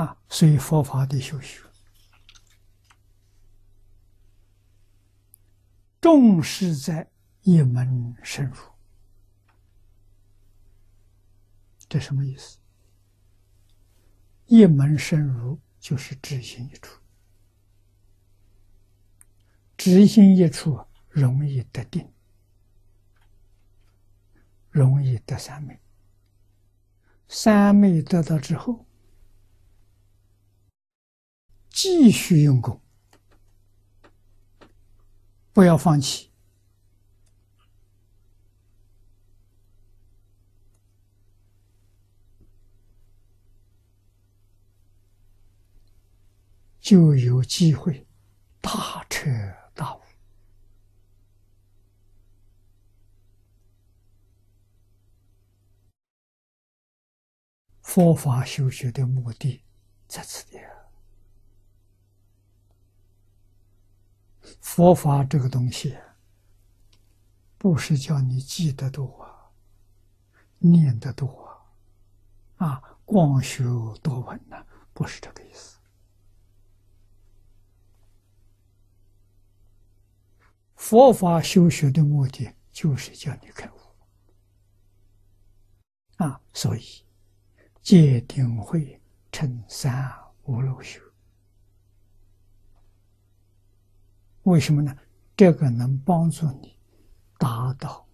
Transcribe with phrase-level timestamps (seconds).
[0.00, 1.62] 啊，所以佛法的修学，
[6.00, 7.10] 重视在
[7.42, 8.56] 一门深入，
[11.86, 12.58] 这什么意思？
[14.46, 16.98] 一门深入就是知行一处，
[19.76, 22.10] 知行一处容易得定，
[24.70, 25.78] 容易得三昧。
[27.28, 28.86] 三昧得到之后，
[31.70, 32.80] 继续用功，
[35.52, 36.30] 不要放弃。
[46.80, 48.04] 就有机会
[48.60, 49.30] 大彻
[49.74, 50.00] 大悟。
[57.82, 59.62] 佛法修学的目的
[60.08, 60.58] 在此地。
[64.60, 65.96] 佛法这个东西，
[67.58, 69.26] 不是叫你记得多，
[70.58, 71.48] 念得多
[72.56, 73.64] 啊，啊，光学
[74.02, 75.78] 多闻呐，不是这个意思。
[80.76, 83.74] 佛法修学的目的就是叫你开悟
[86.24, 87.04] 啊，所以
[87.82, 90.12] 戒定慧成三
[90.44, 91.00] 无漏修。
[94.50, 94.96] 为什么呢？
[95.36, 96.76] 这个能帮助你
[97.38, 98.06] 达到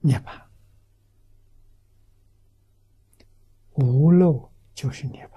[0.00, 0.40] 涅槃，
[3.72, 5.28] 无漏就是涅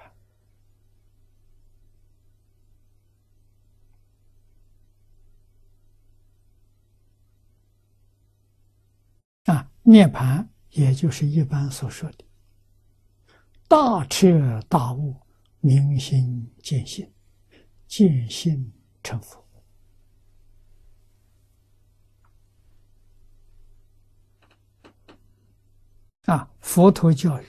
[9.45, 9.71] 槃啊。
[9.83, 12.25] 涅盘，也就是一般所说的
[13.67, 15.15] 大彻大悟、
[15.61, 17.09] 明心见性、
[17.87, 19.41] 见性成佛。
[26.25, 27.45] 啊，佛陀教育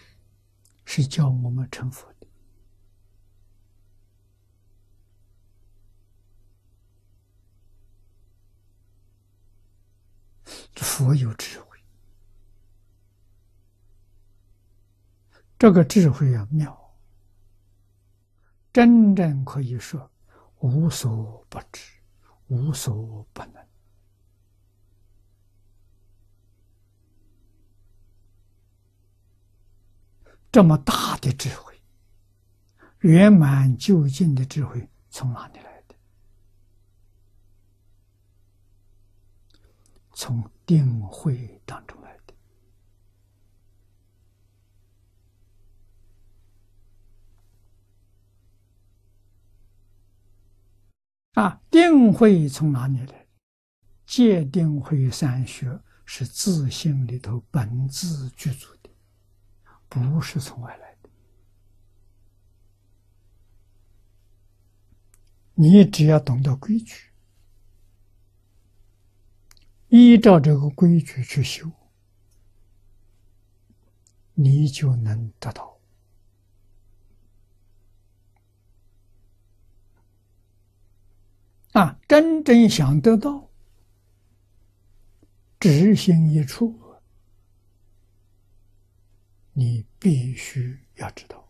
[0.85, 2.27] 是教我们成佛的，
[10.75, 11.79] 佛有智慧。
[15.59, 16.82] 这个智慧啊妙，
[18.73, 20.11] 真正可以说
[20.61, 21.83] 无所不知，
[22.49, 23.67] 无所不能。
[30.51, 31.81] 这么大的智慧，
[33.01, 35.95] 圆满究竟的智慧，从哪里来的？
[40.13, 42.02] 从定慧当中。
[51.33, 53.27] 啊，定慧从哪里来？
[54.05, 58.91] 戒定慧三学是自性里头本自具足的，
[59.89, 61.09] 不是从外来的。
[65.55, 67.11] 你只要懂得规矩，
[69.89, 71.71] 依照这个规矩去修，
[74.35, 75.72] 你就能得到。
[82.13, 83.49] 真正想得到，
[85.59, 86.79] 执行一处，
[89.55, 91.43] 你必须要知道。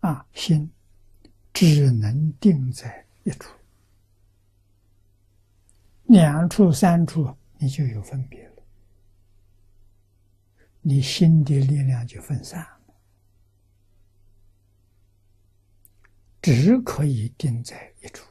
[0.00, 0.70] 啊，心
[1.52, 3.52] 只能定在一处，
[6.04, 8.62] 两处、三处，你就有分别了，
[10.80, 12.66] 你心的力量就分散。
[16.46, 18.24] 只可以定在一处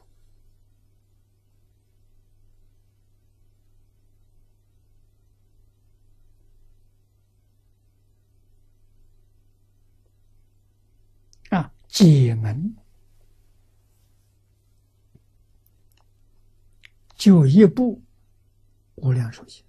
[11.50, 11.70] 啊！
[11.88, 12.74] 解门
[17.16, 18.02] 就一部
[18.94, 19.62] 无量寿经，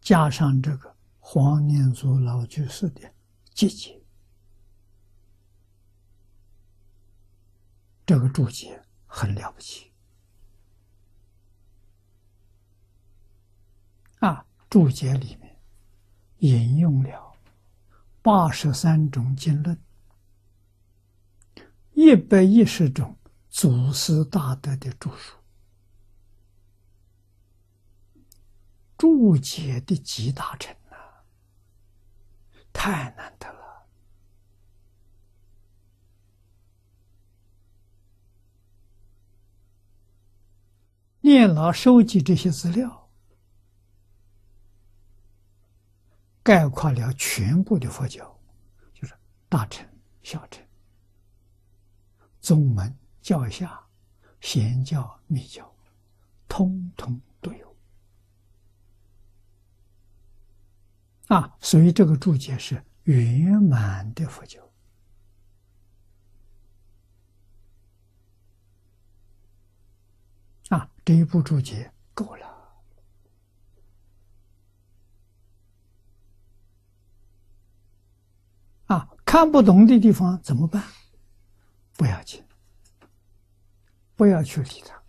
[0.00, 3.12] 加上这个黄念祖老居士的
[3.52, 4.00] 结解。
[8.06, 9.92] 这个注解很了不起
[14.20, 14.46] 啊！
[14.70, 15.60] 注解里面
[16.38, 17.34] 引用了
[18.22, 19.76] 八十三种经论，
[21.92, 23.18] 一百一十种
[23.48, 25.36] 祖师大德的著述
[28.96, 30.96] 注解的集大成呐，
[32.72, 33.65] 太难得了。
[41.36, 43.10] 念老收集这些资料，
[46.42, 48.40] 概括了全部的佛教，
[48.94, 49.12] 就是
[49.46, 49.86] 大乘、
[50.22, 50.64] 小乘、
[52.40, 53.78] 宗门、教下、
[54.40, 55.70] 显教、密教，
[56.48, 57.76] 通通都有。
[61.26, 64.65] 啊，所以这个注解是圆满的佛教。
[70.68, 72.46] 啊，这一部注解够了。
[78.86, 80.82] 啊，看不懂的地方怎么办？
[81.96, 82.44] 不要紧，
[84.14, 85.02] 不要去理他，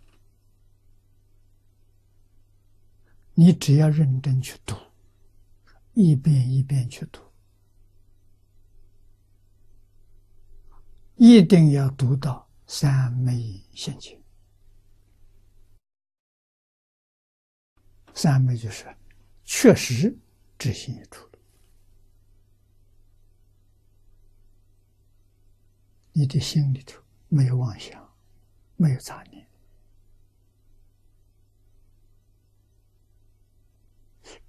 [3.34, 4.74] 你只要认真去读，
[5.92, 7.20] 一遍一遍去读，
[11.16, 14.17] 一定要读到三昧现前。
[18.18, 18.84] 三昧就是
[19.44, 20.12] 确实
[20.58, 21.30] 知心一处，
[26.12, 28.12] 你的心里头没有妄想，
[28.74, 29.46] 没有杂念，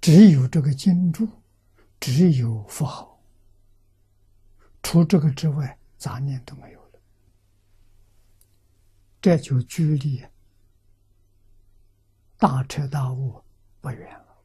[0.00, 1.28] 只有这个经注，
[2.00, 3.22] 只有符号，
[4.82, 7.00] 除这个之外，杂念都没有了，
[9.22, 10.26] 这就距离
[12.36, 13.40] 大彻大悟。
[13.80, 14.36] 不远了，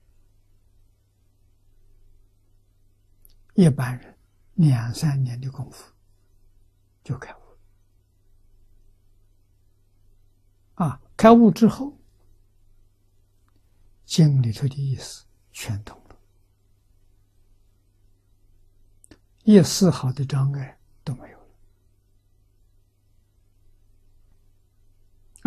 [3.54, 4.18] 一般人
[4.54, 5.92] 两三年的功夫
[7.04, 7.40] 就开悟
[10.76, 11.02] 啊！
[11.18, 11.98] 开悟之后，
[14.06, 16.18] 经里头的意思全通了，
[19.44, 21.48] 一丝毫的障碍都没有了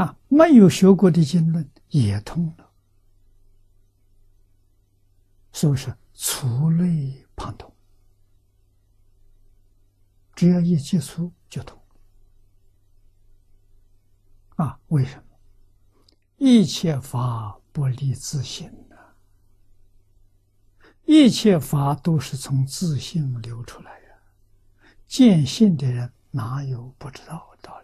[0.04, 0.18] 啊！
[0.28, 2.67] 没有学过的经论也通了。
[5.60, 7.74] 是不是触类旁通？
[10.36, 11.76] 只要一接触就通
[14.54, 14.78] 啊？
[14.86, 15.24] 为什么？
[16.36, 19.16] 一切法不离自性的，
[21.06, 24.06] 一切法都是从自性流出来的。
[25.08, 27.77] 见性的人哪有不知道的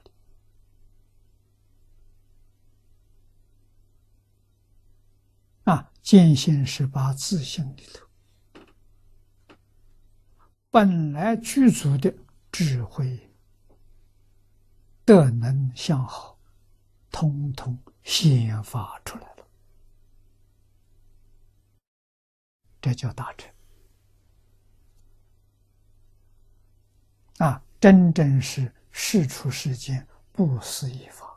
[6.05, 8.07] 见性是把自性里头
[10.71, 12.15] 本来具足的
[12.53, 13.33] 智慧、
[15.05, 16.39] 德能、相好，
[17.11, 19.47] 通通显发出来了，
[22.83, 23.51] 这叫大成
[27.39, 27.63] 啊！
[27.81, 31.34] 真正是事出世间不思议法。